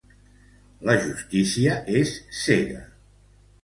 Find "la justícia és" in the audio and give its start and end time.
0.91-2.19